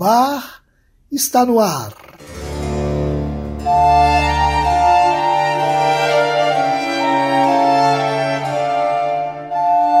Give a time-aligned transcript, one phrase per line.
[0.00, 0.62] Bar
[1.12, 1.92] está no ar.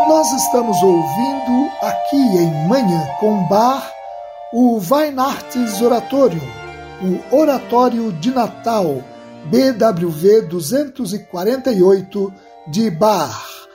[0.08, 3.92] Nós estamos ouvindo aqui em Manhã com Bar
[4.54, 6.48] o Weihnachts Oratorium,
[7.02, 9.04] o Oratório de Natal
[9.50, 12.32] BWV 248
[12.68, 13.68] de Bach,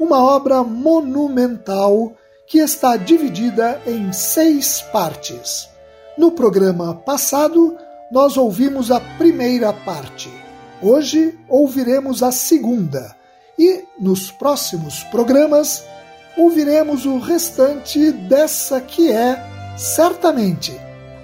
[0.00, 2.14] uma obra monumental
[2.48, 5.68] que está dividida em seis partes.
[6.16, 7.76] No programa passado,
[8.10, 10.32] nós ouvimos a primeira parte.
[10.80, 13.14] Hoje ouviremos a segunda
[13.58, 15.84] e, nos próximos programas,
[16.38, 19.44] ouviremos o restante dessa que é,
[19.76, 20.74] certamente,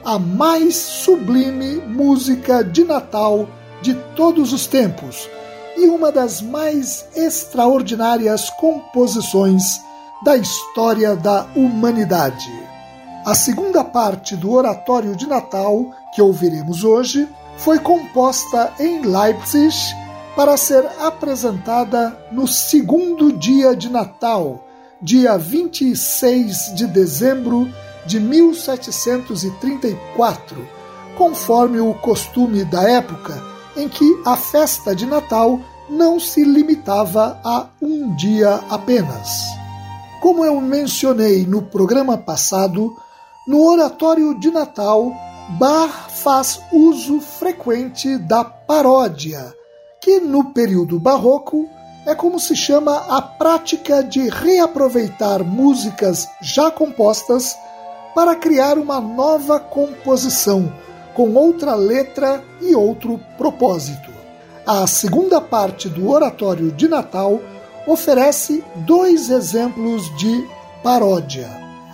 [0.05, 3.48] a mais sublime música de Natal
[3.80, 5.28] de todos os tempos
[5.75, 9.80] e uma das mais extraordinárias composições
[10.24, 12.51] da história da humanidade.
[13.27, 19.77] A segunda parte do Oratório de Natal, que ouviremos hoje, foi composta em Leipzig
[20.34, 24.67] para ser apresentada no segundo dia de Natal,
[25.01, 27.70] dia 26 de dezembro
[28.07, 30.67] de 1734,
[31.18, 33.42] conforme o costume da época
[33.77, 39.63] em que a festa de Natal não se limitava a um dia apenas.
[40.24, 42.96] Como eu mencionei no programa passado,
[43.46, 45.12] no oratório de Natal,
[45.58, 49.55] Bach faz uso frequente da paródia,
[50.01, 51.68] que no período barroco
[52.07, 57.55] é como se chama a prática de reaproveitar músicas já compostas
[58.14, 60.73] para criar uma nova composição
[61.13, 64.11] com outra letra e outro propósito.
[64.67, 67.42] A segunda parte do oratório de Natal
[67.86, 70.46] oferece dois exemplos de
[70.83, 71.48] paródia.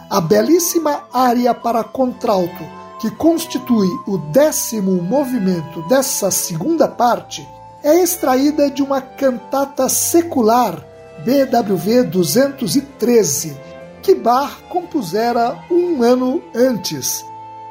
[0.08, 2.64] A belíssima área para contralto,
[3.00, 7.46] que constitui o décimo movimento dessa segunda parte,
[7.82, 10.84] é extraída de uma cantata secular
[11.24, 13.56] BWV 213,
[14.02, 17.24] que Bach compusera um ano antes,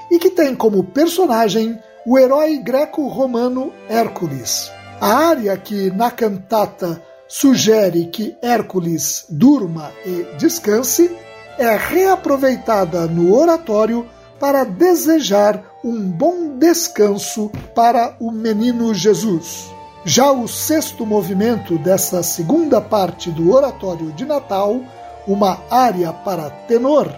[0.09, 4.71] e que tem como personagem o herói greco-romano Hércules.
[4.99, 11.15] A área que na cantata sugere que Hércules durma e descanse,
[11.59, 14.07] é reaproveitada no oratório
[14.39, 19.69] para desejar um bom descanso para o menino Jesus.
[20.03, 24.79] Já o sexto movimento dessa segunda parte do oratório de Natal,
[25.27, 27.13] uma área para tenor,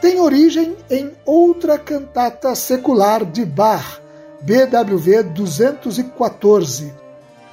[0.00, 4.00] tem origem em outra cantata secular de Bach,
[4.40, 7.03] BWV 214,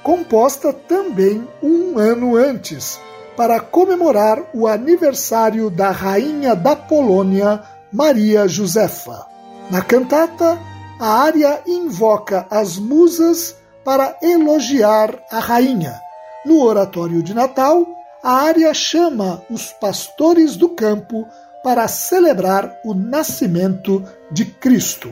[0.02, 3.00] composta também um ano antes,
[3.36, 9.26] para comemorar o aniversário da rainha da Polônia, Maria Josefa.
[9.70, 10.58] Na cantata,
[10.98, 16.00] a área invoca as musas para elogiar a rainha.
[16.44, 17.86] No oratório de Natal,
[18.22, 21.26] a área chama os pastores do campo
[21.62, 25.10] para celebrar o nascimento de Cristo.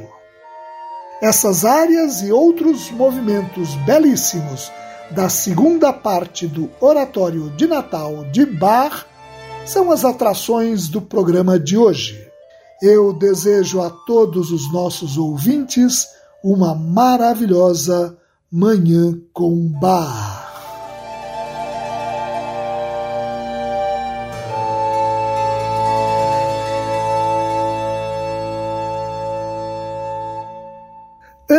[1.23, 4.71] Essas áreas e outros movimentos belíssimos
[5.11, 9.05] da segunda parte do Oratório de Natal de Bach
[9.67, 12.29] são as atrações do programa de hoje.
[12.81, 16.07] Eu desejo a todos os nossos ouvintes
[16.43, 18.17] uma maravilhosa
[18.51, 20.30] Manhã com Bach.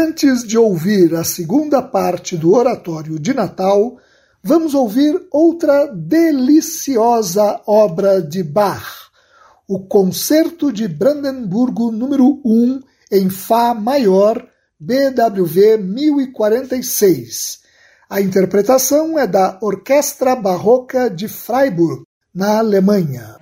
[0.03, 3.98] Antes de ouvir a segunda parte do Oratório de Natal,
[4.42, 9.12] vamos ouvir outra deliciosa obra de Bach,
[9.68, 12.81] o Concerto de Brandemburgo número 1
[13.12, 14.44] em Fá maior,
[14.80, 17.59] BWV 1046.
[18.09, 23.38] A interpretação é da Orquestra Barroca de Freiburg, na Alemanha.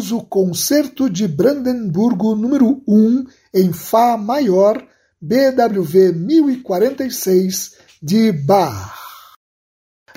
[0.00, 4.82] Ouvimos o Concerto de Brandenburgo número 1 em Fá maior,
[5.20, 8.94] BWV 1046 de Bach.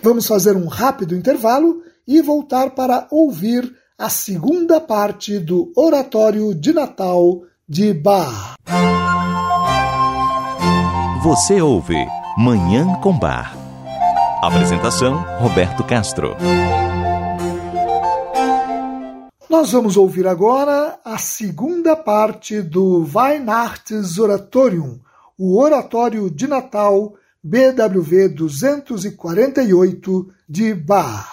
[0.02, 6.72] Vamos fazer um rápido intervalo e voltar para ouvir a segunda parte do Oratório de
[6.72, 8.56] Natal de Bach.
[11.22, 11.98] Você ouve
[12.38, 13.56] Manhã com Bar.
[14.42, 16.36] Apresentação Roberto Castro.
[19.54, 25.00] Nós vamos ouvir agora a segunda parte do Weihnachtsoratorium,
[25.38, 27.14] o Oratório de Natal
[27.44, 31.30] BWV 248 de Bach.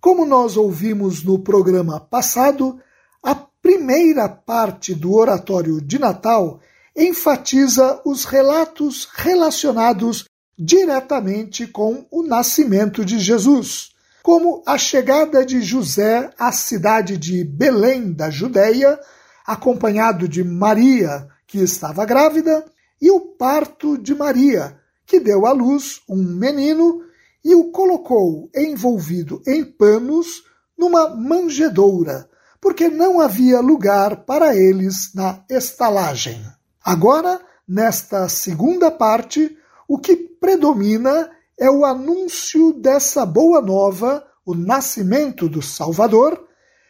[0.00, 2.80] Como nós ouvimos no programa passado,
[3.22, 6.60] a primeira parte do Oratório de Natal
[6.96, 10.24] enfatiza os relatos relacionados
[10.58, 13.92] diretamente com o nascimento de Jesus
[14.24, 18.98] como a chegada de José à cidade de Belém da Judéia,
[19.46, 22.64] acompanhado de Maria, que estava grávida,
[23.02, 27.02] e o parto de Maria, que deu à luz um menino
[27.44, 30.42] e o colocou envolvido em panos
[30.76, 32.26] numa manjedoura,
[32.62, 36.42] porque não havia lugar para eles na estalagem.
[36.82, 39.54] Agora, nesta segunda parte,
[39.86, 46.46] o que predomina é o anúncio dessa boa nova, o nascimento do Salvador,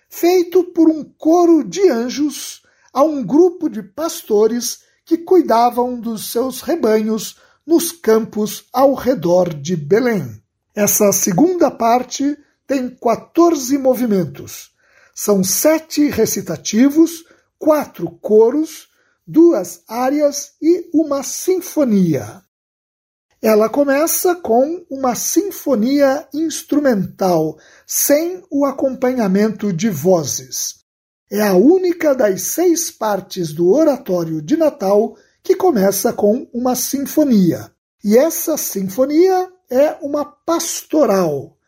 [0.08, 6.60] feito por um coro de anjos a um grupo de pastores que cuidavam dos seus
[6.60, 10.40] rebanhos nos campos ao redor de Belém.
[10.74, 14.70] Essa segunda parte tem 14 movimentos.
[15.14, 17.24] São sete recitativos,
[17.58, 18.88] quatro coros,
[19.26, 22.43] duas áreas e uma sinfonia.
[23.44, 30.76] Ela começa com uma sinfonia instrumental, sem o acompanhamento de vozes.
[31.30, 37.70] É a única das seis partes do oratório de Natal que começa com uma sinfonia.
[38.02, 41.58] E essa sinfonia é uma pastoral.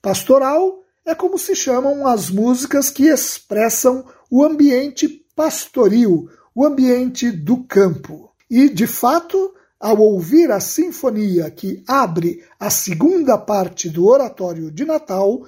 [0.00, 7.64] Pastoral é como se chamam as músicas que expressam o ambiente pastoril, o ambiente do
[7.64, 8.32] campo.
[8.48, 9.52] E, de fato,
[9.84, 15.46] ao ouvir a sinfonia que abre a segunda parte do oratório de Natal,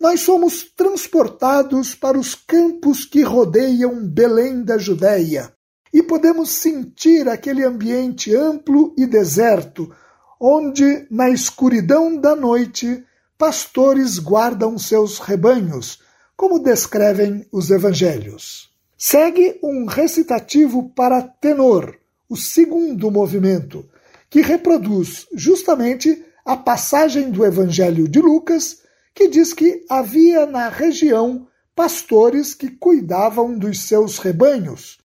[0.00, 5.52] nós somos transportados para os campos que rodeiam Belém da Judéia
[5.92, 9.94] e podemos sentir aquele ambiente amplo e deserto,
[10.40, 13.04] onde, na escuridão da noite,
[13.36, 16.00] pastores guardam seus rebanhos,
[16.34, 18.70] como descrevem os evangelhos.
[18.96, 21.94] Segue um recitativo para tenor
[22.28, 23.88] o segundo movimento,
[24.28, 28.82] que reproduz justamente a passagem do Evangelho de Lucas,
[29.14, 34.98] que diz que havia na região pastores que cuidavam dos seus rebanhos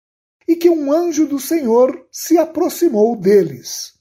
[0.46, 3.94] e que um anjo do Senhor se aproximou deles.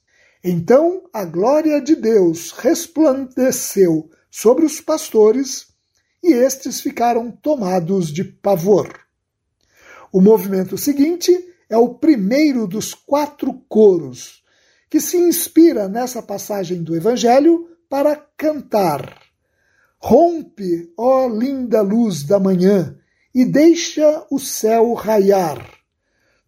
[0.43, 5.67] Então a glória de Deus resplandeceu sobre os pastores
[6.23, 8.97] e estes ficaram tomados de pavor.
[10.11, 11.37] O movimento seguinte
[11.69, 14.43] é o primeiro dos quatro coros,
[14.89, 19.21] que se inspira nessa passagem do Evangelho para cantar.
[19.99, 22.97] Rompe, ó linda luz da manhã,
[23.33, 25.69] e deixa o céu raiar.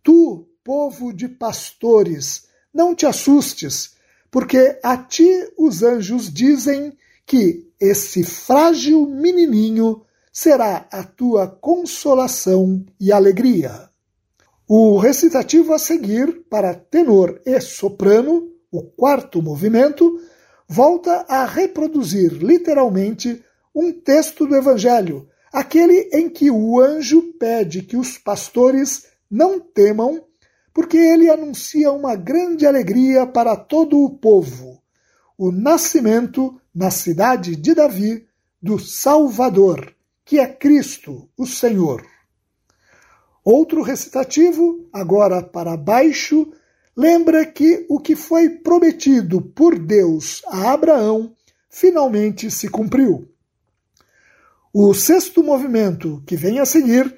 [0.03, 3.95] Tu, povo de pastores, não te assustes,
[4.32, 5.27] porque a ti
[5.58, 13.88] os anjos dizem que esse frágil menininho será a tua consolação e alegria.
[14.71, 20.21] O recitativo a seguir, para tenor e soprano, o quarto movimento,
[20.67, 27.97] volta a reproduzir literalmente um texto do Evangelho, aquele em que o anjo pede que
[27.97, 30.23] os pastores não temam,
[30.71, 34.84] porque ele anuncia uma grande alegria para todo o povo:
[35.36, 38.23] o nascimento na cidade de Davi
[38.62, 42.05] do Salvador, que é Cristo, o Senhor.
[43.51, 46.53] Outro recitativo, agora para baixo,
[46.95, 51.35] lembra que o que foi prometido por Deus a Abraão
[51.67, 53.27] finalmente se cumpriu.
[54.71, 57.12] O sexto movimento, que vem a seguir,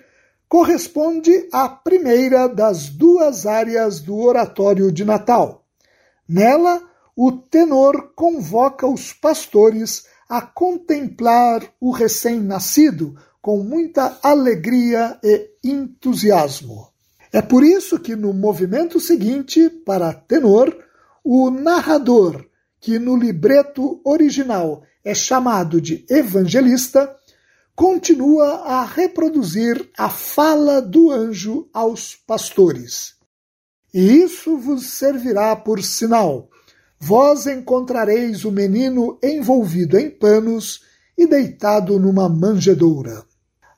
[0.47, 5.65] corresponde à primeira das duas áreas do oratório de Natal.
[6.25, 6.81] Nela,
[7.13, 16.89] o tenor convoca os pastores a contemplar o recém-nascido com muita alegria e entusiasmo.
[17.33, 20.77] É por isso que no movimento seguinte, para tenor,
[21.23, 22.45] o narrador,
[22.79, 27.15] que no libreto original é chamado de evangelista,
[27.75, 33.15] continua a reproduzir a fala do anjo aos pastores.
[33.93, 36.49] E isso vos servirá por sinal.
[36.99, 40.83] Vós encontrareis o menino envolvido em panos
[41.17, 43.30] e deitado numa manjedoura.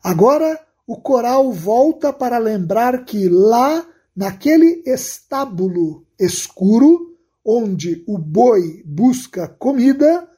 [0.04, 9.48] Agora o coral volta para lembrar que lá, naquele estábulo escuro, onde o boi busca
[9.48, 10.30] comida,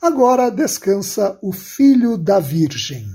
[0.00, 3.06] agora descansa o filho da Virgem.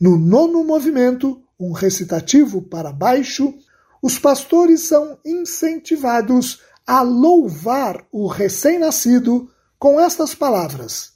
[0.00, 3.54] No nono movimento, um recitativo para baixo,
[4.02, 11.12] os pastores são incentivados a louvar o recém-nascido com estas palavras: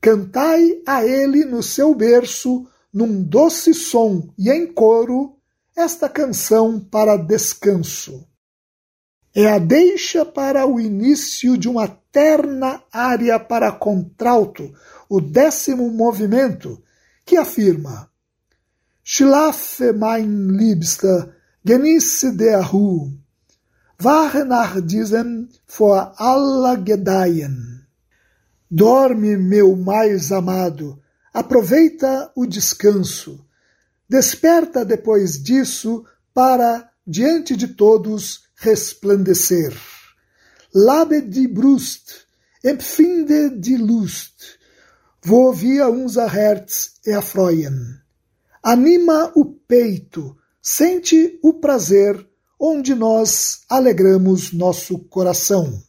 [0.00, 5.36] Cantai a ele no seu berço, num doce som e em coro,
[5.76, 8.26] esta canção para descanso.
[9.34, 14.72] É a deixa para o início de uma terna área para contralto,
[15.08, 16.82] o décimo movimento,
[17.24, 18.08] que afirma
[19.10, 23.12] Schlafe mein Liebster, genieße der Ruhe,
[23.98, 27.86] wache nach diesem vor aller Gedeihen.
[28.68, 31.00] Dorme, meu mais amado,
[31.38, 33.46] aproveita o descanso.
[34.08, 39.72] Desperta depois disso para, diante de todos, resplandecer.
[40.74, 42.26] Labe die Brust,
[42.64, 44.58] empfinde die Lust,
[45.24, 48.00] wo wir unser Herz erfreuen.
[48.60, 52.26] Anima o peito, sente o prazer
[52.58, 55.80] onde nós alegramos nosso coração.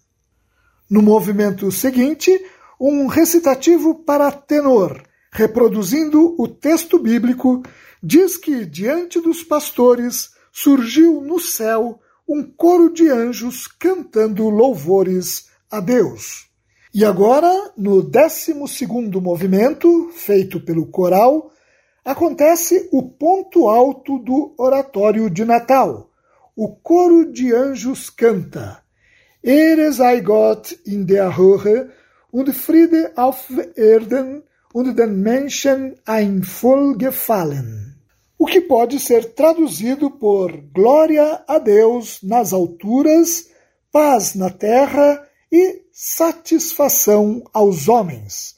[0.88, 2.32] No movimento seguinte,
[2.80, 7.63] um recitativo para tenor, reproduzindo o texto bíblico,
[8.02, 15.80] diz que diante dos pastores surgiu no céu um coro de anjos cantando louvores a
[15.80, 16.48] Deus.
[16.94, 21.52] E agora, no décimo segundo movimento, feito pelo coral,
[22.04, 26.10] acontece o ponto alto do oratório de Natal.
[26.56, 28.84] O coro de anjos canta
[29.42, 31.89] Ehre sei Gott in der Höhe
[32.32, 34.44] und Friede auf Erden
[34.80, 37.89] und den Menschen ein Vollgefallen
[38.42, 43.50] o que pode ser traduzido por glória a Deus nas alturas,
[43.92, 48.56] paz na terra e satisfação aos homens.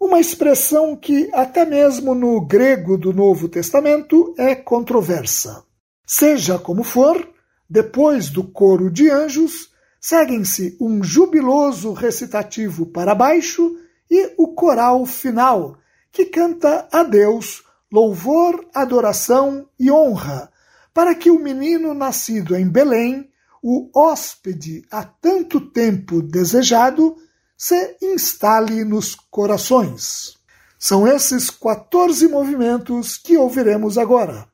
[0.00, 5.62] Uma expressão que, até mesmo no grego do Novo Testamento, é controversa.
[6.06, 7.28] Seja como for,
[7.68, 9.68] depois do coro de anjos,
[10.00, 13.76] seguem-se um jubiloso recitativo para baixo
[14.14, 15.78] e o coral final,
[16.12, 20.50] que canta a Deus louvor, adoração e honra,
[20.92, 23.30] para que o menino nascido em Belém,
[23.62, 27.16] o hóspede há tanto tempo desejado,
[27.56, 30.36] se instale nos corações.
[30.78, 34.46] São esses 14 movimentos que ouviremos agora.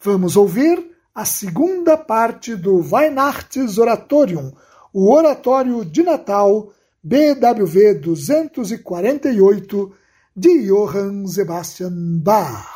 [0.00, 4.52] Vamos ouvir a segunda parte do Weihnachtsoratorium,
[4.90, 6.72] o Oratório de Natal,
[7.08, 9.94] BWV 248,
[10.34, 12.66] de Johann Sebastian Bach.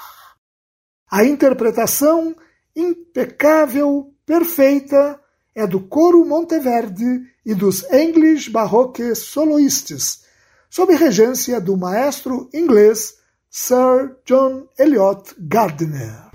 [1.11, 2.37] A interpretação
[2.77, 5.21] impecável, perfeita,
[5.53, 10.23] é do coro Monteverde e dos English Baroque Soloists,
[10.71, 13.17] sob regência do maestro inglês
[13.51, 16.31] Sir John Eliot Gardiner.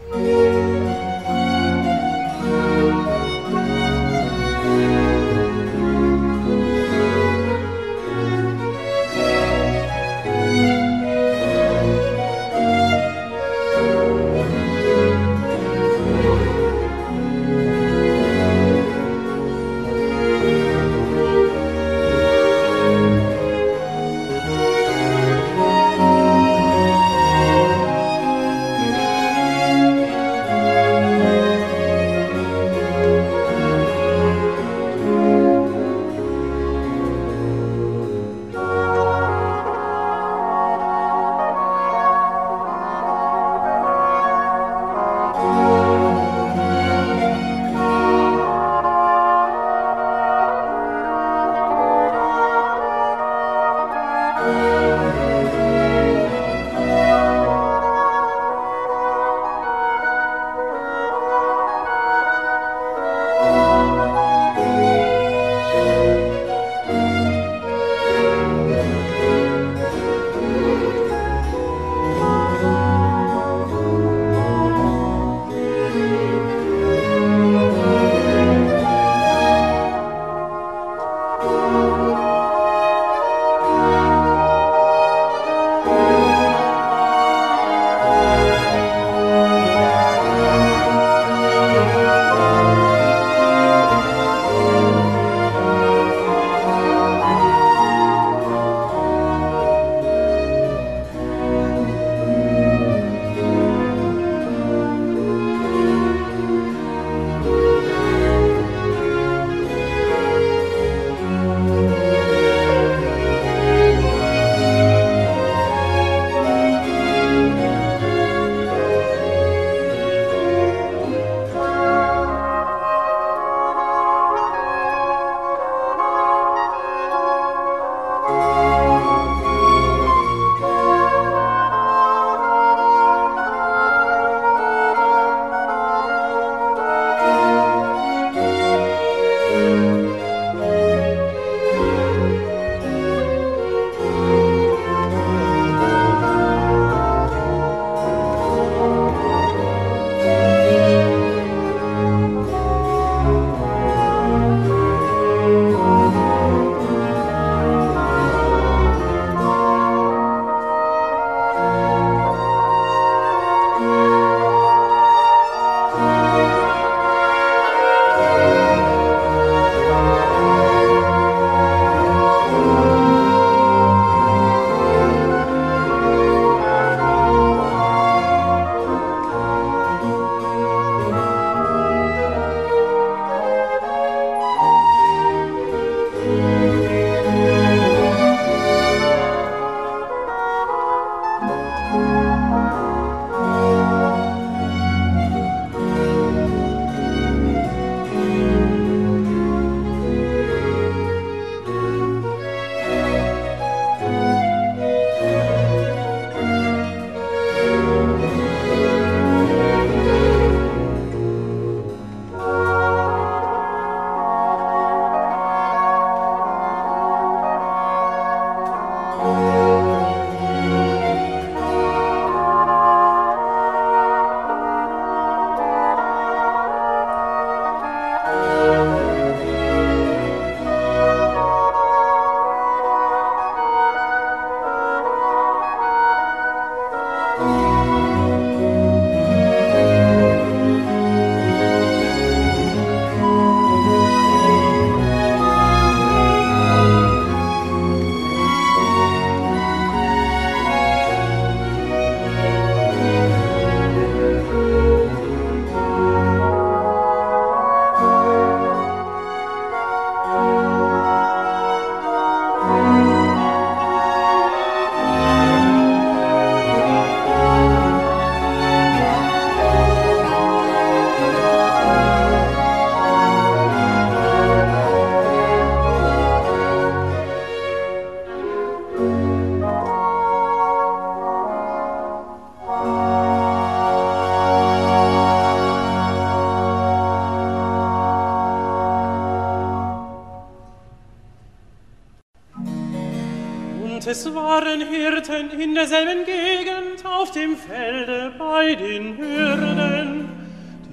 [295.36, 300.30] Hirten in derselben Gegend auf dem Felde bei den Hürden,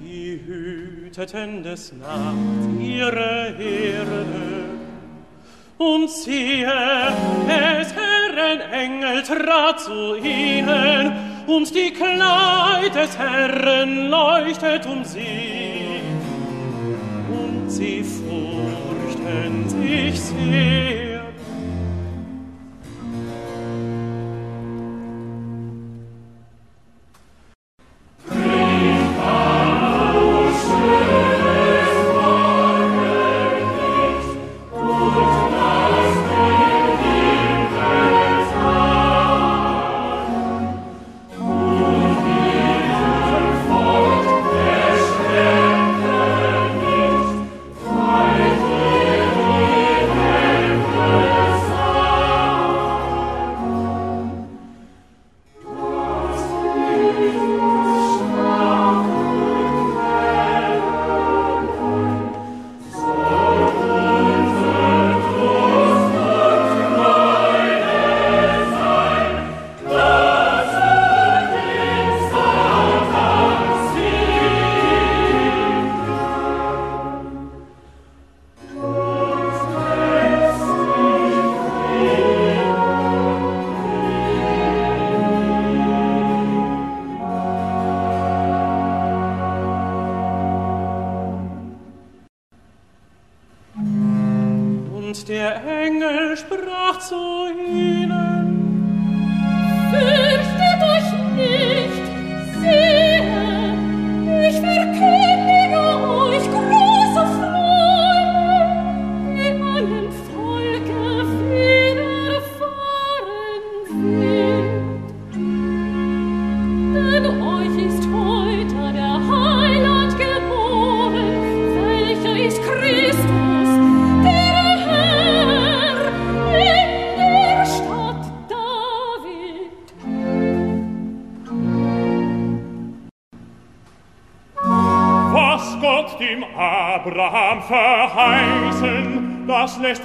[0.01, 4.65] die hüteten des Nachts ihre Herde.
[5.77, 6.67] Und siehe,
[7.47, 11.13] es Herren Engel trat zu ihnen,
[11.47, 16.01] und die Kleid des Herren leuchtet um sie.
[17.29, 21.02] Und sie furchten sich sehr.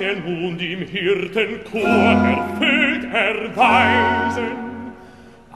[0.01, 4.69] Er nun dem Hirtenchor erfüllt erweisen.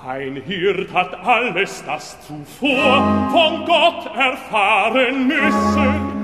[0.04, 6.22] Ein Hirt hat alles das zuvor von Gott erfahren müssen.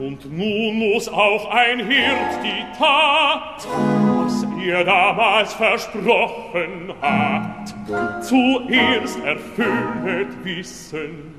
[0.00, 7.74] Und nun muss auch ein Hirt die Tat, was er damals versprochen hat,
[8.24, 11.34] zuerst erfüllet wissen.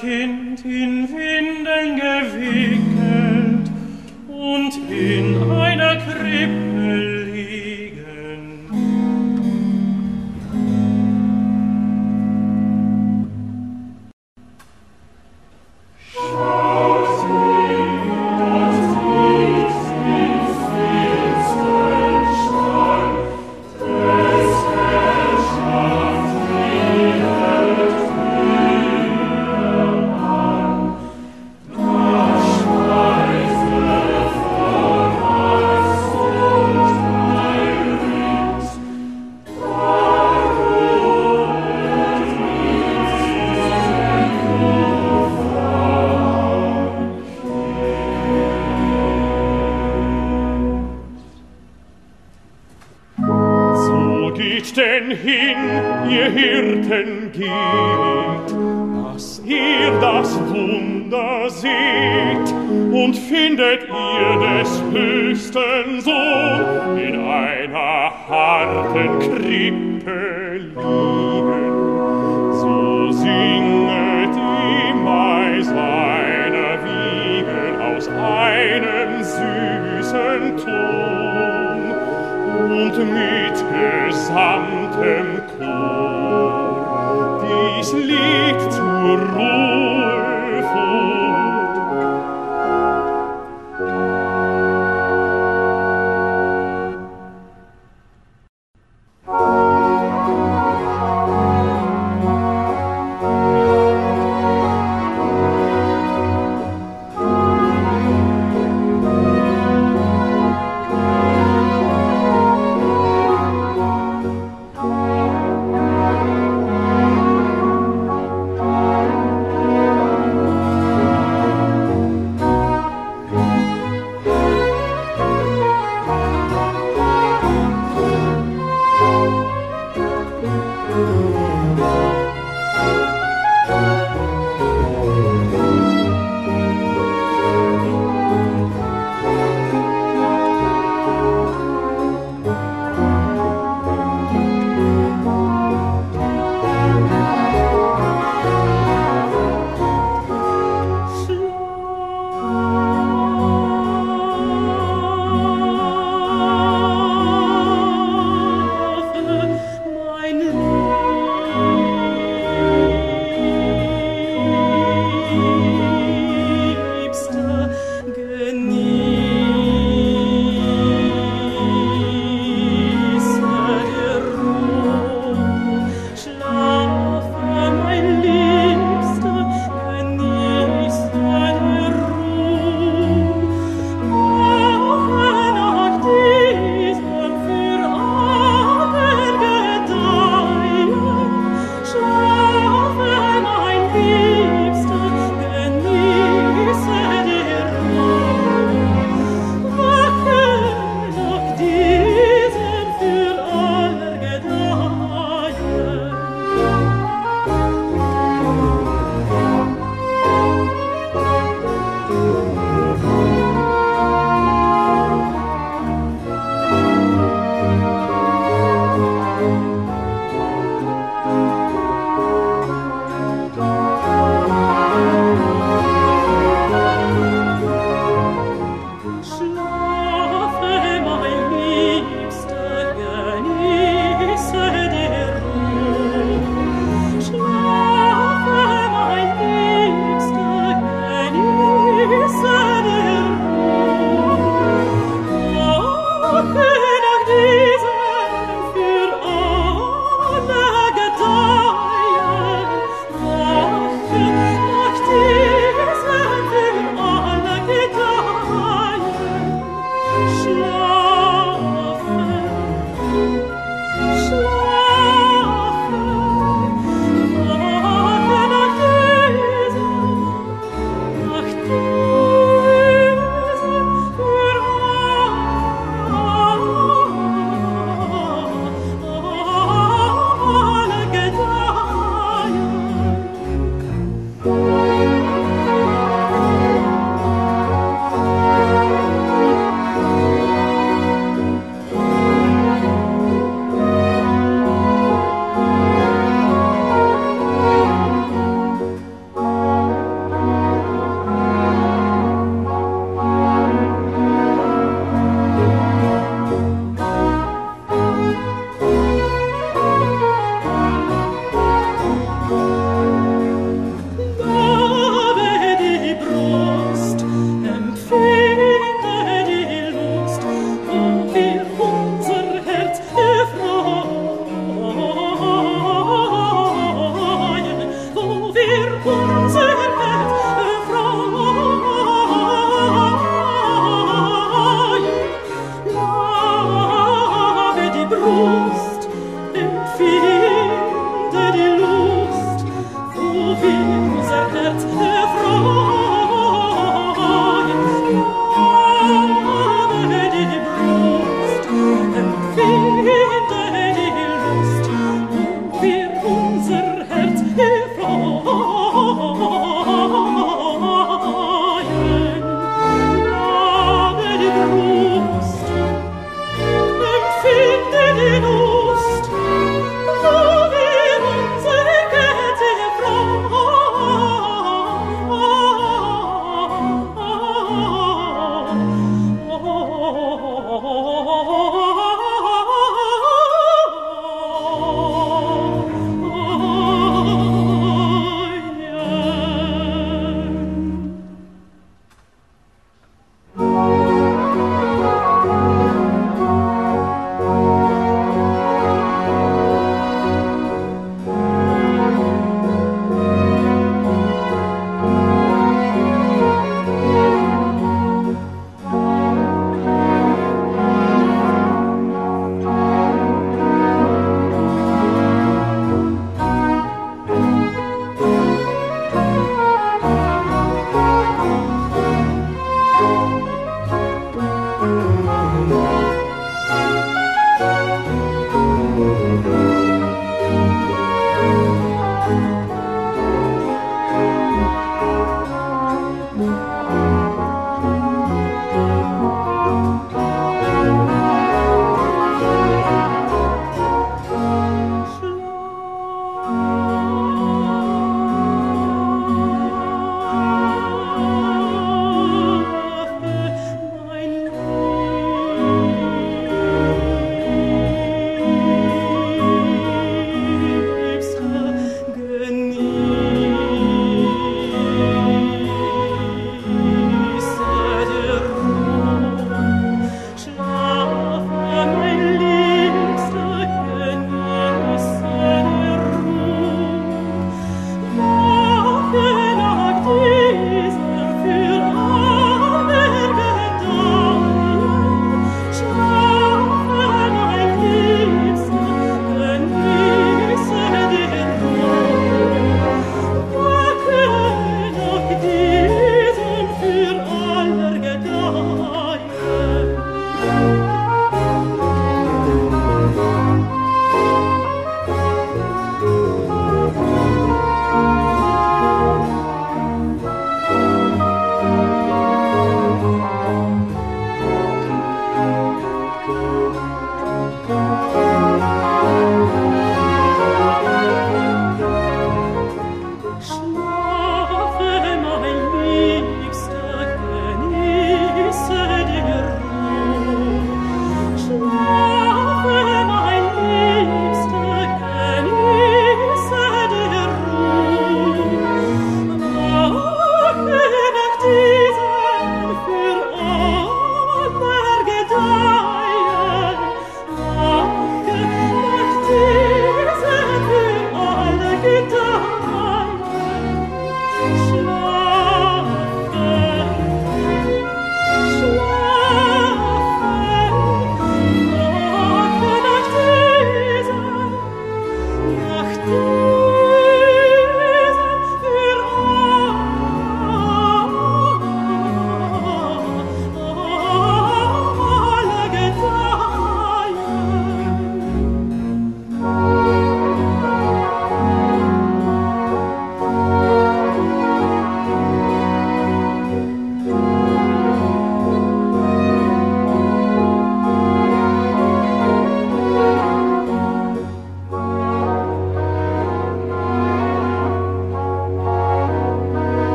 [0.00, 0.47] Kind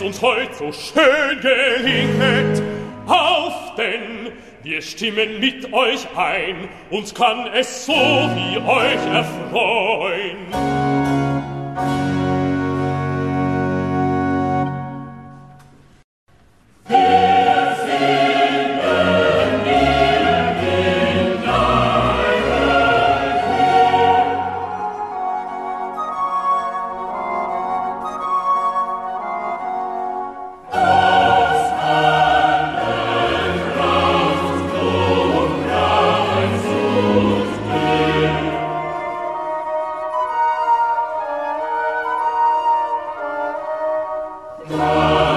[0.00, 2.62] es uns heut so schön gelinget.
[3.06, 4.32] Auf denn,
[4.62, 9.89] wir stimmen mit euch ein, uns kann es so wie euch erfreuen.
[44.70, 45.29] Música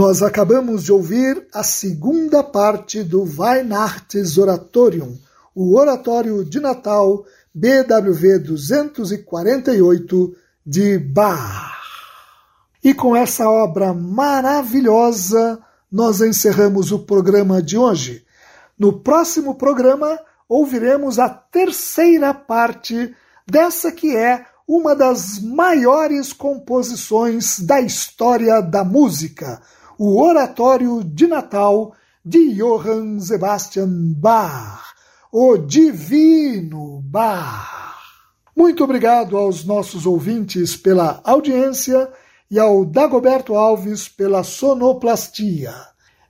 [0.00, 5.18] Nós acabamos de ouvir a segunda parte do Weihnachts Oratorium,
[5.54, 10.34] o Oratório de Natal BWV 248
[10.64, 11.76] de Bach.
[12.82, 15.58] E com essa obra maravilhosa,
[15.92, 18.24] nós encerramos o programa de hoje.
[18.78, 23.14] No próximo programa, ouviremos a terceira parte
[23.46, 29.60] dessa que é uma das maiores composições da história da música
[30.02, 31.92] o Oratório de Natal
[32.24, 34.94] de Johann Sebastian Bach,
[35.30, 37.98] o Divino Bach.
[38.56, 42.08] Muito obrigado aos nossos ouvintes pela audiência
[42.50, 45.74] e ao Dagoberto Alves pela sonoplastia.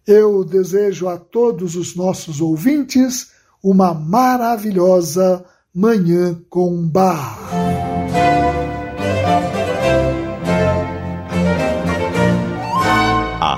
[0.04, 3.30] Eu desejo a todos os nossos ouvintes
[3.62, 7.38] uma maravilhosa Manhã com Bar.